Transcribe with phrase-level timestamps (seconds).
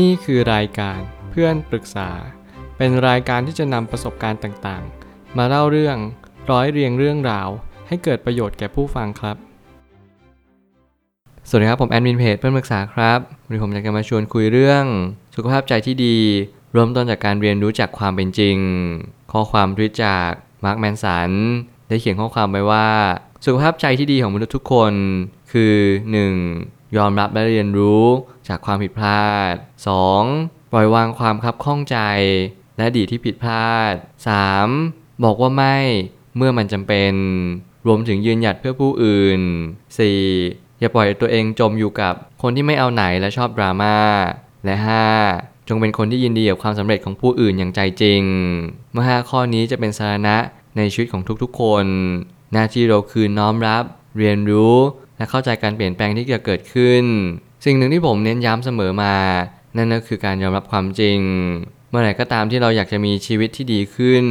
[0.00, 0.98] นี่คือรายการ
[1.30, 2.10] เพื่อนปรึกษา
[2.76, 5.96] เป็นรายการที่จะนำประสบการณ์ต่างๆ มาเล่าเรื่อง
[6.50, 7.48] ร้อยเรียงเรื่องราว
[7.88, 9.36] ให้เกิดประโยชน์แก่ผู้ฟังครับ
[11.48, 14.84] สวัสดีครับ ผมแอดมินเพจเพื่อนปรึกษาครับวันนี้ผมอยากจะมาชวนคุยเรื่อง
[15.34, 16.16] สุขภาพใจที่ดี
[16.72, 18.56] เริ่มต้นจากการเรียนรู้จากความเป็นจริง
[19.32, 20.30] ข้อความทวิตจาก
[20.64, 21.30] มาร์คแมนสัน
[21.88, 22.88] ได้เขียนข้อความไว้ว่า
[23.44, 24.92] สุขภาพใจที่ดีของมนุษย์ทุกคน
[25.52, 25.74] คือ
[26.36, 26.81] 1.
[26.96, 28.04] ยอมรับและเรียนรู้
[28.48, 29.54] จากความผิดพลาด
[30.12, 30.72] 2.
[30.72, 31.98] ปล่อยวางความคับข้องใจ
[32.78, 33.92] และดีที่ผิดพลาด
[34.58, 35.24] 3.
[35.24, 35.78] บอกว่าไม่
[36.36, 37.12] เมื่อมันจำเป็น
[37.86, 39.40] รวมถึงยืนหยัดเพื่อผู้อื่น
[40.10, 40.80] 4.
[40.80, 43.96] อย่าปล่อยตัวเองจมอยู่กับคนที่ไม่เอาไหนและชอบดราม่า
[44.64, 44.74] และ
[45.22, 45.68] 5.
[45.68, 48.22] จงเป็นคนที่ยินดีกับความสำเร็จของผู้อื่นอย่างใจจริง
[48.92, 50.38] เมื่อ 5 ข้อนี้จะเป็นสาระ
[50.76, 51.86] ในชีวิตของทุกๆคน
[52.52, 53.84] หน้าที่เราคือน้อมรับ
[54.18, 54.76] เรียนรู้
[55.16, 57.04] และเข้าใจการเปลี่ยนแปลงที่จะเกิดขึ้น
[57.64, 59.14] สิ่งหนึ่งที่ผมเน้นย้ำเสมอมา
[59.76, 61.18] นั่นก็คือการยอมรับความจริง
[61.90, 64.24] เมื่อไหร่ก็ตามที่เราอยากจะมีชีวิตที่ดีขึ้น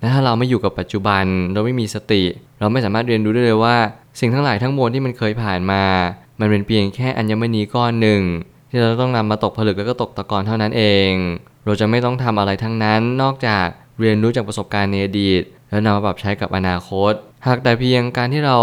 [0.00, 2.22] และถ้าเราไม่อยู่กับปัจจุบันเราไม่มีสติ
[2.60, 3.76] เราไม่สามารถเรียนรู้ได้เลยว่า
[4.20, 5.84] สิ่งทั้งหลายทั้งมวลที่มันเคยผ่านมา
[6.40, 8.22] มันเป็นเพียงแค่อัญมณีก้อนหนึ่ง
[8.70, 11.10] ที่เราต้องนำมาตกผลึกแล้วก็ตกตะกอนเท่านั้นเอง
[11.64, 13.66] เราจะไม่ต้องทำอะไรทั้งนั้น นอกจาก
[14.00, 17.12] เรียนรู้จากประสบการณ์ในอดีต แล้วนำมาปรับใช้กับอนาคต
[17.46, 18.58] หากแต่เพียงการที่เรา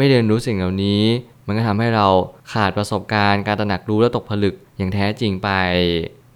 [0.00, 1.02] ไม่เรียนรู้สิ่งเหล่านี้
[1.46, 2.06] มันก็ทำให้เรา
[2.52, 5.50] ขาดประสบการณ์การตระหนักรู้และตกผลึกอย่างแท้จริงไป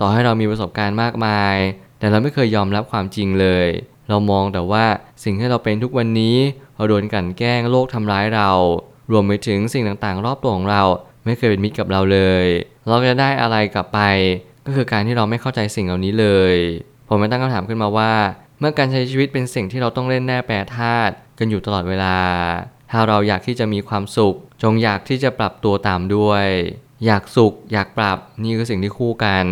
[0.01, 1.57] ต่อให้เรามีประสบการณ์มากมาย
[1.99, 3.67] แต่เราไม่เคยยอมรับความจริงเลย
[4.09, 4.85] เรามองแต่ว่า
[5.25, 6.37] สิ่งที่เราเป็นทุกวันนี้
[6.77, 8.51] เราโดนกลั่นแกล้งโลกทำร้ายเรา
[9.11, 10.83] รวมไปถึงสิ่งต่างๆ รอบตัวของเรา
[11.25, 12.47] ไม่เคยเป็นมิตรกับเราเลย
[12.89, 14.01] เราจะได้อะไรกลับไป
[14.67, 16.55] ก็คือการที่เราไม่เข้าใจสิ่งเหล่านี้เลย
[17.09, 18.13] ผมไม่ตั้งคำถามขึ้นมาว่า
[18.59, 22.17] เมื่อการใช้ชีวิตเป็นสิ่งที่เราต้องเล่นแน่แปรธาตุกันอยู่ตลอดเวลา
[22.97, 26.47] ถ้าเราอยากที่จะมีความสุข จงอยากที่จะปรับตัวตามด้วย
[27.07, 29.47] อยากสุข อยากปรับนี่คือสิ่งที่คู่กัน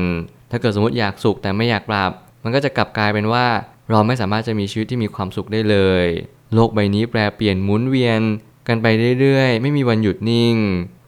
[0.51, 2.11] ถ้าเกิดสมมติอยากสุขแต่ไม่อยากปรับ
[2.45, 3.47] มันก็จะกลับกลายเป็นว่า
[3.91, 6.07] เราไม่สามารถจะมีชีวิตที่มีความสุขได้เลย
[6.55, 8.21] โลกใบนี้แปรเปลี่ยนหมุนเวียน
[8.69, 8.87] กันไป
[9.21, 10.57] เรื่อยๆ ไม่มีวันหยุดนิ่ง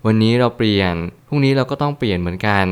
[0.07, 0.95] วันนี้เราเปลี่ยน
[1.29, 2.67] พรุ่งนี้เราก็ต้องเปลี่ยนเหมือนกัน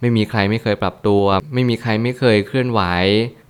[0.00, 2.80] ไม่มีใครไม่เคยปรับตัว ไม่มีใครไม่เคยเคลื่อนไหว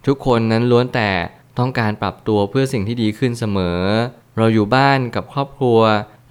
[0.06, 1.10] ทุกคนนั้นล้วนแต่
[1.58, 3.78] ต้องการปรับตัวเพื่อสิ่งที่ดีขึ้นเสมอ
[4.38, 5.80] เราอยู่บ้านกับครอบครัว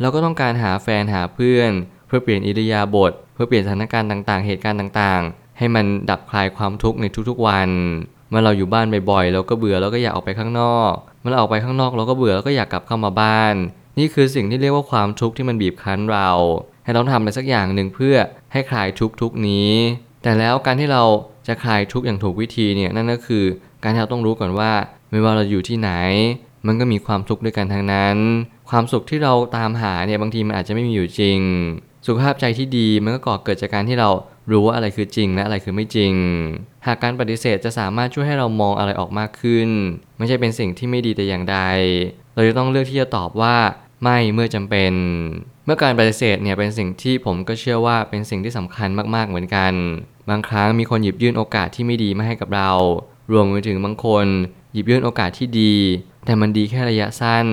[0.02, 1.72] เราก็ต้องการหาแฟนหาเพื่อน
[2.08, 7.70] เพื่อเปลี่ยนอิริยาบถเพื่อเปลี่ยนสถานการณ์ต่างๆ เหตุการณ์ต่างๆ ให้มันดับคลายความทุกข์ในทุกๆวัน
[8.30, 13.56] เมื่อเราอยู่บ้านบ่อยๆเราก็เบื่อเราก็อยากออกไปข้างนอกเมื่อเราออกไปข้างนอกเราก็เบื่อแล้วก็อยากกลับเข้ามาบ้าน
[14.00, 16.30] นี่คือสิ่งที่เรียกว่าความทุกข์ที่มันบีบคั้นเรา
[16.84, 18.16] ให้เราทำอะไรสักอย่างหนึ่งเพื่อ
[18.52, 19.72] ให้คลายทุกทุกนี้
[20.24, 21.04] แต่แล้วการที่เรา
[21.48, 23.46] จะคลายทุกอย่างถูกวิธีเนี่ยนั่นก็คือ
[23.84, 24.72] การที่เราต้องรู้ก่อนว่า
[25.12, 25.92] ไม่ว่าเราอยู่ที่ไหน
[26.66, 28.18] มันก็มีความทุกข์ด้วยกันทั้งนั้น
[28.70, 31.40] ความสุขที่เราตามหาเนี่ยบางทีมันอาจจะไม่มีอยู่จริง
[32.06, 34.10] สุขภาพใจที่ดีมันก็ก่อเกิดจากการที่เรา
[34.52, 36.14] รู้ว่าอะไรคือจริงและอะไรคือไม่จริง
[36.86, 39.70] หากการปฏิเสธจะสามารถช่วยให้เรามองอะไรออกมากขึ้น
[40.18, 41.58] ไม่ใช่เป็นสิ่งที่ไม่ดีแต่อย่างใด
[42.34, 43.56] เราจะต้องเลือกที่จะตอบว่า
[44.04, 44.94] ไม่เมื่อจำเป็น
[45.66, 49.74] เมื่อการปฏิเสธเนี่ยเป็นสิ่งที่ผมก็เชื่อว่าเป็นสิ่งที่สำคัญมากๆเหมือนกัน
[50.30, 52.72] บางครั้งมีคนหยิบยื่นโอกาสที่ไม่ดีมาให้กับเรา
[53.32, 54.26] รวมไปถึงบางคน
[54.74, 55.74] หยิบยื่นโอกาสที่ดี
[56.26, 57.48] แต่มันดีแค่ระยะสั้น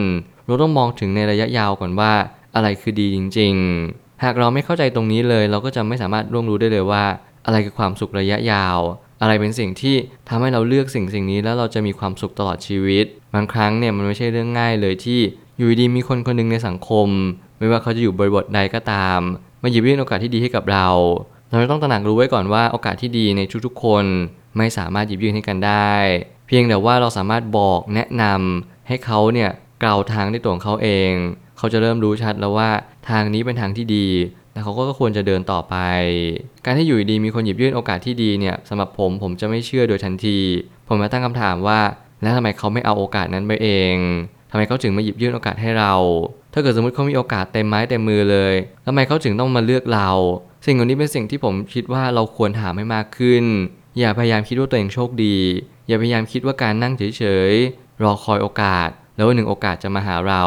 [0.46, 2.12] เราต้องมองถึงในระยะยาวก่อนว่า
[2.54, 3.54] อะไรคือดีจริง
[3.88, 7.04] ๆ หากเราไม่เข้าใจตรงนี้เลย เราก็จะไม่สามารถร่วงรู้ได้เลยว่า
[7.46, 8.78] อะไรคือความสุขระยะยาว
[9.20, 9.96] อะไรเป็นสิ่งที่
[10.28, 15.20] ทำให้เราเลือกสิ่งสิ่งนี้แล้วเราจะมีความสุขตลอดชีวิต บางครั้งเนี่ยมันไม่ใช่เรื่องง่ายเลยที่
[15.56, 17.08] อยู่ดีมีคนคนหนึ่งในสังคม
[17.58, 19.20] ไม่ว่าเขาจะอยู่บริบทใดก็ตาม
[19.62, 20.86] มาหยิบยื่นโอกาสที่ดีให้กับเรา
[21.48, 24.04] เราต้องตระหนักรู้ไว้ก่อนว่าโอกาสที่ดีในทุกๆคน
[24.56, 25.92] ไม่สามารถหยิบยื่นให้กันได้
[26.48, 29.50] เพียงแต่ว่าเราสามารถบอกแนะนำให้เขาเนี่ย
[29.82, 31.12] กล่าวทางด้วยตัวของเขาเอง
[31.58, 32.70] เขาจะเริ่มรู้ชัดแล้วว่า
[33.08, 34.08] ทางนี้เป็นทางที่ดี
[34.52, 35.76] และเขาก็ควรจะเดินต่อไป
[36.64, 40.38] การที่อยู่ดีมีคนหยิบยื่นโอกาสที่ดีเนี่ยสำหรับผมผมจะไม่เชื่อโดยทันที
[40.88, 41.80] ผมมาตั้งคำถามว่า
[42.22, 43.94] แล้วทำไมเขาไม่เอาโอกาสนั้นไปเอง
[44.50, 45.94] ทำไมเขาถึงมาหยิบยื่นโอกาสให้เรา
[46.52, 48.54] ถ้าเกิดสมมติเขามีโอกาสเต็มไม้เต็มมือเลย
[48.86, 50.10] ทำไมเขาถึงต้องมาเลือกเรา
[50.66, 53.44] สิ่งเหล่านี้เป็นสิ่งที่ผมคิดว่าเราควรถามให้มากขึ้น
[53.98, 55.36] อย่าพยายามคิดว่าตัวเองโชคดี
[55.88, 60.44] อย่าพยายามคิดว่าการนั่งเฉยๆ รอคอยโอกาส แล้ววันหนึ่งโอกาสจะมาหาเรา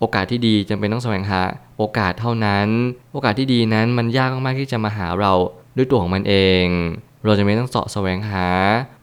[0.00, 1.42] โอกาสที่ดีจำเป็นต้องแสวงหา
[1.78, 2.68] โอกาสเท่านั้น
[3.12, 5.32] โอกาสที่ดีนั้นมันยากมากๆที่จะมาหาเรา
[5.76, 6.34] ด้วยตัวของมันเอ
[6.64, 6.66] ง
[7.24, 8.46] เราจะไม่ต้องเสาะแสวงหา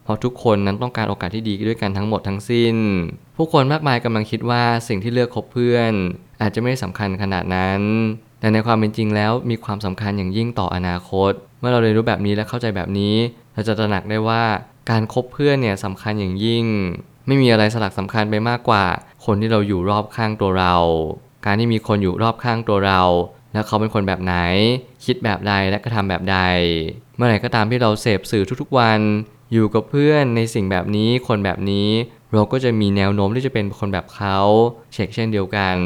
[0.04, 2.76] เพราะทุกคนนั้นต้องการโอกาสที่ดีด้วยกันทั้งหมดทั้งสิ้น
[3.38, 5.94] ผู้คนมากมายกำลังคิดว่าสิ่งที่เลือกคบเพื่อน
[6.42, 7.82] อาจจะไม่ได้สำคัญขนาดนั้น
[8.40, 13.16] แต่ในความเป็นจริงแล้วมีความสำคัญอย่างยิ่งต่ออนาคต เมื่อเราเรียนรู้แบบนี้และเข้าใจแบบนี้
[13.54, 14.44] เราจะตระหนักได้ว่า
[14.90, 16.66] การคบเพื่อนเนี่ยสำคัญอย่างยิ่ง
[17.28, 18.86] ไม่มีอะไรสลักสำคัญไปมากกว่า
[19.26, 20.76] คนที่เราอยู่รอบข้างตัวเรา
[21.46, 23.02] การที่มีคนอยู่รอบข้างตัวเรา
[23.54, 24.36] แล้วเขาเป็นคนแบบไหน
[25.06, 26.38] คิดแบบใดและกระทำแบบใด
[27.16, 29.00] เมื่อไหร่ก็ตามที่เราเสพสื่อทุกๆวัน
[29.54, 31.90] อยู่กับเพื่อนในสิ่งแบบนี้คนแบบนี้
[32.34, 34.38] เราก็จะมีแนวโน้มที่จะเป็นคนแบบเขา
[34.94, 35.78] เช็คเช่นเดียวกัน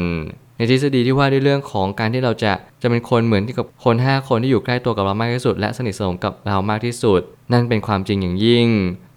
[0.56, 2.52] ในทฤษฎีที่ว่าด้วยเรื่องของการที่เราจะ
[2.82, 7.20] จะเป็นคนเหมือนที่กับคน 5 คนที่อยู่ใกล้ตัวกับเรามากที่สุด และสนิทสนมกับเรามากที่สุด
[7.52, 8.66] นั่นเป็นความจริงอย่างยิ่ง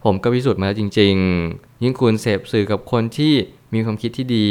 [0.04, 1.16] ผมก็พิสูจน์มาแล้วจริง
[1.50, 3.34] ๆ ยิ่งคุณเสพสื่อกับคนที่
[3.74, 4.50] มีความคิดที่ดี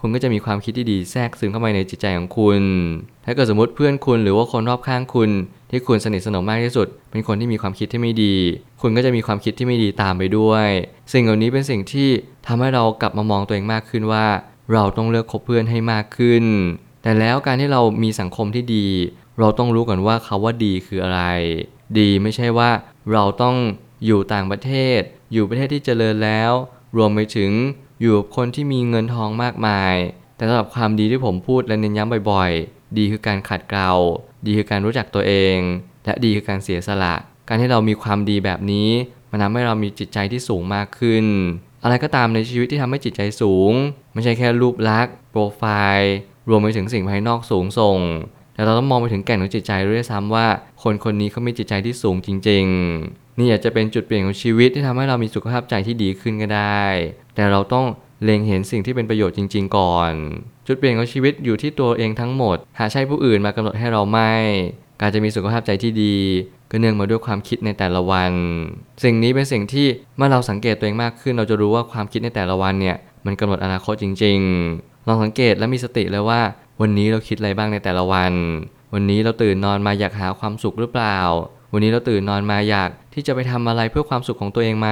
[0.00, 2.62] คุณก็จะมีความคิดที่ดีแทรกซึมเข้ามาในจิตใจของคุณ
[3.24, 5.30] ถ้าเกิดสมมติเพื่อนคุณหรือว่าคนรอบข้างคุณ
[5.70, 8.34] ที่คุณสนิทสนมมากที่สุด เป็นคนที่มีความคิดที่ไม่ดี
[8.82, 10.68] คุณก็จะมีความคิดที่ไม่ดีตามไปด้วย
[11.12, 12.08] สิ่งเหล่านี้เป็นสิ่งที่
[12.46, 14.26] ทำให้เรากลับมามองตัวเองมากขึ้นว่า
[14.72, 16.44] เราต้องเลือกคบเพื่อนให้มากขึ้น
[17.02, 18.86] แต่แล้วการที่เรามีสังคมที่ดี
[19.38, 21.22] เราต้องรู้ก่อนว่าคาว่าดีคืออะไร
[21.98, 22.70] ดีไม่ใช่ว่า
[23.12, 23.56] เราต้อง
[24.04, 25.00] อยู่ต่างประเทศ
[25.32, 26.52] อยู่ประเทศที่เจริญแล้ว
[26.96, 27.50] รวมไปถึง
[28.00, 29.94] อยู่กับคนที่มีเงินทองมากมาย
[30.36, 33.92] แต่สำหรับความดีที่ผมพูดและเน้นย้ำบ่อยๆ ดีคือการขัดเกลา
[34.46, 35.58] ดีคือการรู้จักตัวเอง
[36.04, 37.14] และดีคือการเสียสละ
[37.48, 38.88] การที่เรามีความดีแบบนี้
[39.30, 41.24] มันทำให้เรามีจิตใจที่สูงมากขึ้น
[41.84, 43.72] อะไรก็ตามในชีวิตที่ทำให้จิตใจสูง
[44.12, 45.62] ไม่ใช่แค่รูปลักษณ์โปรไฟ
[45.98, 46.14] ล์
[46.48, 47.98] รวมไปถึงสิ่งภายนอกสูงส่ง
[48.54, 50.46] แต่เราต้องมองไปถึงแก่นของจิตใจด้วยซ้ำว่า
[50.82, 52.64] คนคนนี้เขามีจิตใจที่สูงจริง
[53.02, 56.84] ๆ นี่อาจจะเป็นจุดเปลี่ยนของชีวิตที่ทำให้เรามีสุขภาพใจที่ดีขึ้นก็ได้
[57.34, 57.84] แต่เราต้อง
[58.24, 60.12] เล็งเห็นสิ่งที่เป็นประโยชน์จริง ๆ ก่อน
[60.66, 64.32] จุดเปลี่ยนของชีวิตอยู่ที่ตัวเองทั้งหมด หาใช่ผู้อื่นมากำหนดให้เราไม่
[65.00, 66.16] การจะมีสุขภาพใจที่ดี
[66.74, 68.32] ก็เนื่องมาด้วยความคิดในแต่ละวัน
[69.04, 69.86] สิ่งนี้เป็นสิ่งที่
[70.16, 74.38] เมื่อเราสังเกตตัวเองมากขึ้น เราจะรู้ว่าความคิดในแต่ละวันเนี่ยมันกำหนดอนาคตจริง
[74.74, 76.40] ๆ ลองสังเกตและมีสติเลยว่า
[76.80, 78.32] วันนี้เราคิดอะไรบ้างในแต่ละวัน
[78.94, 81.18] วันนี้เราตื่นนอนมาอยากหาความสุขหรือเปล่า
[81.72, 84.88] วันนี้เราตื่นนอนมาอยากที่จะไปทำอะไรเพื่อความสุขของตัวเองไหม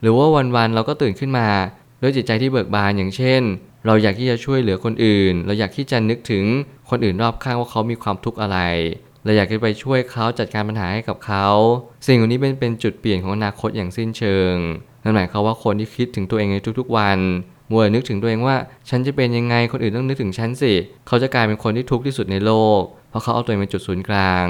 [0.00, 0.26] หรือว่า
[0.56, 1.48] วันๆเราก็ตื่นขึ้นมา
[2.02, 3.42] ด้วยจิตใจที่เบิกบานอย่างเช่น
[3.86, 6.44] เราอยากที่จะช่วยเหลือคนอื่น เราอยากที่จะนึกถึง
[6.90, 8.58] คนอื่นรอบข้างว่าเขามีความทุกข์อะไร
[9.28, 11.46] เราอยากจะไปช่วยเขาจัดการปัญหาให้กับเขา
[12.06, 14.54] สิ่งเหล่านี้เป็นเป็นจุดเปลี่ยนของอนาคตอย่างสิ้นเชิง
[15.02, 17.18] นั่นหมายความว่าคนที่คิดถึงตัวเองในทุกๆวัน
[17.70, 18.56] มัวนึกถึงตัวเองว่า
[18.88, 20.72] ฉันจะเป็นยังไงคนอื่นต้องนึกถึงฉันสิ
[21.06, 22.80] เขาจะกลายเป็นคนที่ทุกข์ที่สุดในโลก
[23.10, 24.46] เพราะเขาเอาตัวเองเป็นจุดศูนย์กลาง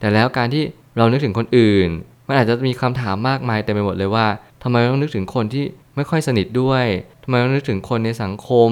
[0.00, 0.62] แต่แล้วการที่
[0.98, 1.88] เรานึกถึงคนอื่น
[2.28, 4.26] มันอาจจะมีคำถามมากมายเต็มไปหมดเลยว่า
[4.62, 5.64] ทำไมต้องนึกถึงคนที่
[5.96, 6.84] ไม่ค่อยสนิทด้วย
[7.24, 8.70] ทำไมต้องนึกถึงคนในสังคม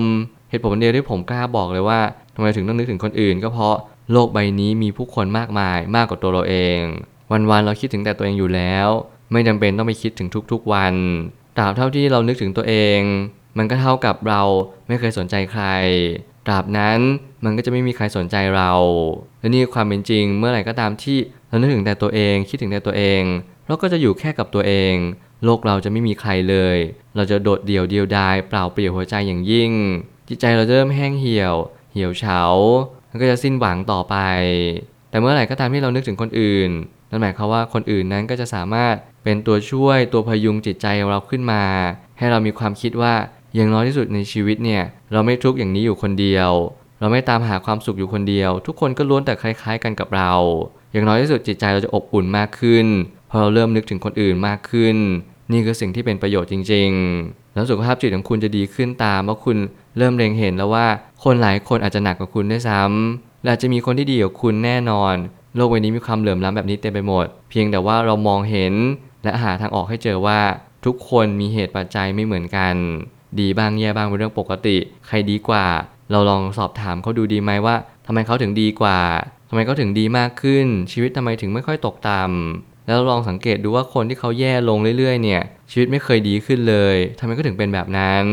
[0.50, 2.00] เหตุผลเดียวที่ผมกล้าบอกเลยว่า
[2.34, 3.76] ทำไมถึงต้องนึกถึงคนอื่น ก็เพราะ
[4.12, 6.80] โลกใบนี้มีผู้คนมากมายมากกว่าตัวเราเอง
[7.30, 8.88] วันๆเราคิดถึงแต่ตัวเองอยู่แล้ว
[9.32, 10.94] ไม่จำเป็นต้องไปคิดถึงทุกๆวัน
[11.56, 13.00] ตราบเท่าที่เรานึกถึงตัวเอง
[13.58, 14.42] มันก็เท่ากับเรา
[14.88, 15.64] ไม่เคยสนใจใคร
[16.46, 16.98] ตราบนั้น
[17.44, 18.72] มันก็จะไม่มีใครสนใจเรา
[19.40, 21.18] และนี่ความเป็นจริงเมื่อไหร่ก็ตามที่
[21.48, 23.22] เรานึกถึงแต่ตัวเองคิดถึงแต่ตัวเอง
[23.66, 24.94] เราก็จะอยู่แค่กับตัวเอง
[25.44, 26.78] โลกเราจะไม่มีใครเลย
[27.16, 29.72] เราจะโดดเดี่ยวเดียวดายเปล่าเปลี่ยวหัวใจอย่างยิ่ง
[30.28, 31.54] จิตใจเราจะเริ่มแห้งเหี่ยว
[31.92, 32.40] เหี่ยวเฉา
[33.14, 34.16] แล้วก็จะสิ้นหวังต่อไป
[35.10, 36.70] แต่เมื่อไหร่ก็ตามที่เรานึกถึงคนอื่น
[37.10, 38.94] นั่นหมายความว่าคนอื่นนั้นก็จะสามารถ
[39.24, 41.62] เป็นตัวช่วยตัวพยุงจิตใจเราขึ้นมา
[42.18, 43.14] ให้เรามีความคิดว่า
[43.54, 44.82] อย่างน้อยที่สุดในชีวิตเนี่ย
[45.12, 46.50] เราไม่ทุกข์อย่างนี้อยู่คนเดียว
[47.00, 50.32] เราไม่ตามหาความสุขอยู่คนเดียว ทุกคนก็ล้วนแต่คล้ายๆ กันกับเรา
[50.92, 52.86] อย่างน้อยที่สุดจิตใจเราจะอบอุ่นมากขึ้น
[53.30, 54.96] พอเราเริ่มนึกถึงคนอื่นมากขึ้น
[55.52, 56.90] นี่คือสิ่งที่เป็นประโยชน์จริง
[57.22, 59.58] ๆ แล้วสุขภาพจิตของคุณจะดีขึ้นตามเมื่อคุณ
[59.96, 60.86] เริ่มเล็งเห็นแล้วว่า
[61.24, 65.14] คนหลายคนอาจจะหนักกว่าคุณด้วยซ้ำและอาจจะมีคนที่ดีกว่าคุณแน่นอน
[65.56, 68.74] โลกใบนี้มีความเหลื่อมล้ำแบบนี้เต็มไปหมด เพียงแต่ว่าเรามองเห็น
[69.24, 70.40] และหาทางออกให้เจอว่า
[70.84, 72.74] ทุกคนมีเหตุปัจจัยไม่เหมือนกัน
[73.40, 75.66] ดีบ้างแย่บ้างเป็นเรื่องปกติ ใครดีกว่า
[76.10, 78.98] เราลองสอบถามเขาดูดีไหมว่าทำไมเขาถึงดีกว่า
[79.48, 88.24] ทำไมเขาถึงดีมากขึ้น ชีวิตทำไมถึงไม่ค่อยตกต่ำแล้วลองสังเกตดูว่าคนที่เขาแย่ลงเรื่อยๆ เนี่ย ชีวิตไม่เคยดีขึ้นเลยทำไมก็ถึงเป็นแบบนั้น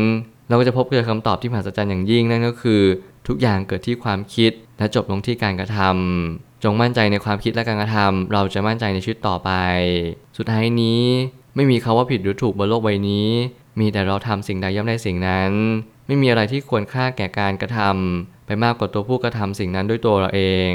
[0.52, 2.82] เราก็จะพบเจอคำตอบที่มหัศจรรย์อย่างยิ่งนั่นก็คือ
[3.28, 9.50] ทุกอย่างเกิดที่ความคิดและจบลงที่การกระทำจงมั่นใจในความคิดและการกระทำเราจะมั่นใจในชีวิตต่อไป
[10.36, 11.02] สุดท้ายนี้
[11.54, 13.28] ไม่มีคาว่าผิดหรือถูกบนโลกใบนี้
[13.80, 15.52] มีแต่เราทำสิ่งใดย่อมได้สิ่งนั้น
[16.06, 20.72] ไม่มีอะไรที่ควรค่าแก่การกระทำไปมากกว่าตัวผู้กระทำสิ่งนั้นด้วยตัวเราเอง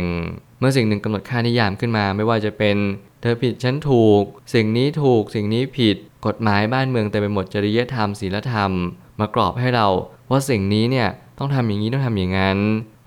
[0.59, 2.77] เมื่อสิ่งหนึ่งกำหนดค่านิยามขึ้นมา ไม่ว่าจะเป็น
[3.21, 5.95] เธอผิดฉันถูก สิ่งนี้ถูก สิ่งนี้ผิด
[6.27, 8.71] กฎหมายบ้านเมืองเต็มไปหมดจริยธรรมศีลธรรม
[9.19, 9.87] มากรอบให้เรา
[10.31, 11.07] ว่าสิ่งนี้เนี่ย
[11.37, 12.57] ต้องทำอย่างนี้ต้องทำอย่างนั้น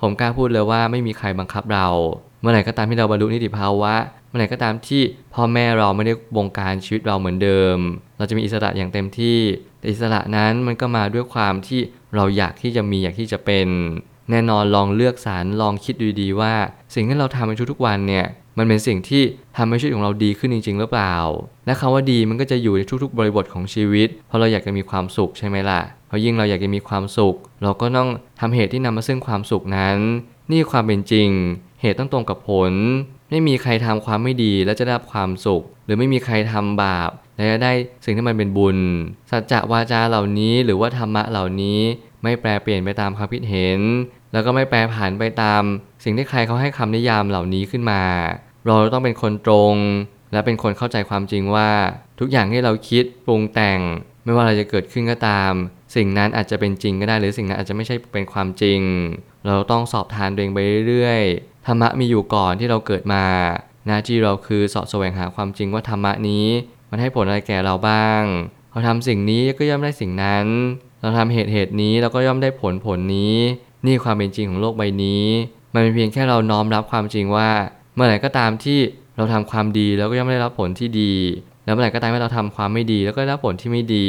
[0.00, 1.88] ผมกล้าพูดเลยว่าไม่มีใครบังคับเรา
[2.40, 3.94] เมื่อไหร่ก็ตามที่เราบรรลุนิติภาวะ
[4.28, 5.02] เมื่อไหร่ก็ตามที่
[5.34, 7.76] พ่อแม่เราไม่ได้บงการชีวิตเราเหมือนเดิม
[8.16, 9.38] เราจะมีอิสระอย่างเต็มที่
[9.78, 11.80] แต่อิสระนั้นมันก็มาด้วยความที่
[12.14, 13.68] เราอยากที่จะมีอยากที่จะเป็น
[14.30, 16.54] แน่นอนลองเลือกสรรลองคิดดูดีๆว่า
[16.94, 18.26] สิ่งที่เราทำในทุกๆวันเนี่ย
[18.58, 19.22] มันเป็นสิ่งที่
[19.56, 21.16] ทำให้ชีวิตของเราดีขึ้นจริง ๆ หรือเปล่า
[21.66, 28.08] และคำว่าดีมันก็จะอยู่ในทุก ๆ บริบทของชีวิต เพราะเราอยากจะมีความสุขใช่ไหมล่ะเพราะยิ่งเราอยากจะมีความสุข เราก็ต้อง
[28.40, 29.98] ทำเหตุที่นำมาซึ่งความสุขนั้น
[30.50, 31.28] นี่ความเป็นจริง
[31.80, 32.72] เหตุต้องตรงกับผล
[33.30, 37.72] ไม่มีใครทำความไม่ดีแล้วจะได้ความสุข หรือไม่มีใครทำบาปและจะได้
[38.04, 38.78] สิ่งที่มันเป็นบุญ
[39.30, 41.80] สัจจะวาจาเหล่านี้หรือว่าธรรมะเหล่านี้
[42.22, 43.80] ไม่แปรเปลี่ยนไปตามความคิดเห็น
[44.32, 45.62] แล้วก็ไม่แปรผันไปตาม
[46.04, 48.02] สิ่งที่ใครเขาให้คำนิยามเหล่านี้ขึ้นมา
[48.66, 49.74] เราต้องเป็นคนตรง
[50.32, 51.70] และเป็นคนเข้าใจความจริงว่า
[52.20, 53.80] ทุกอย่างที่เราคิดปรุงแต่ง
[54.24, 55.52] ไม่ว่าอะไรจะเกิดขึ้นก็ตาม
[55.96, 58.80] สิ่งนั้นอาจจะเป็นจริงก็ได้ หรือสิ่งนั้นอาจจะไม่ใช่เป็นความจริง
[59.46, 63.24] เราต้องสอบทานตัวเองไปเรื่อยๆธรรมะมีอยู่ก่อนที่เราเกิดมา
[63.86, 66.46] หน้าที่เราคือสาะแสวงหาความจริงว่าธรรมะนี้
[66.90, 68.22] มันให้ผลอะไรแก่เราบ้าง
[68.70, 70.46] เราทำสิ่งนี้ก็ย่อมได้สิ่งนั้น
[71.00, 73.36] เราทำเหตุเหตุนี้เราก็ย่อมได้ผลผลนี้
[73.86, 75.24] นี่ความเป็นจริงของโลกใบนี้
[75.74, 77.50] มันเป็นเพียงแค่เราน้อมรับความจริงว่า
[77.94, 78.78] เมื่อไหร่ก็ตามที่
[79.16, 81.12] เราทำความดีแล้วก็ย่อมได้รับผลที่ดี
[81.64, 84.06] แล้วเมื่อไหร่ก็ตามที่เราทำความไม่ดี แล้วก็ได้รับผลที่ไม่ดี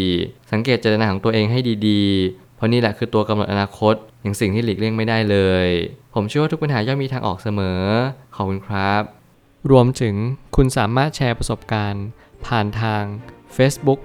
[0.52, 5.68] สังเกตเจตนาของตัวเองให้ดีๆ เพราะนี่แหละคือตัวกำหนดอนาคตอย่างสิ่งที่หลีกเลี่ยงไม่ได้เลย
[6.14, 7.82] ผมเชื่อว่าทุกปัญหาย่อมมีทางออกเสมอ
[8.36, 9.02] ขอบคุณครับ
[9.72, 10.16] รวมถึง
[10.56, 12.06] คุณสามารถแชร์ประสบการณ์
[12.46, 13.04] ผ่านทาง
[13.56, 14.00] Facebook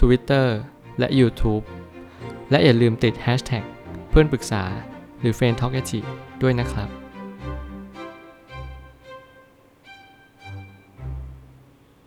[0.00, 0.46] Twitter
[0.98, 1.64] และ YouTube
[2.50, 3.64] และอย่าลืมติด Hashtag
[4.10, 4.64] เพื่อนปรึกษา
[5.20, 5.72] หรือ f r ร e n d Talk
[6.42, 7.05] ด้วยนะครับ